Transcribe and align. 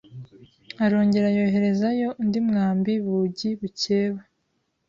arongera 0.85 1.27
yohereza 1.37 1.87
yo 2.01 2.09
undi 2.21 2.39
mwambi 2.49 2.93
bugi 3.05 3.49
bukeba 3.59 4.19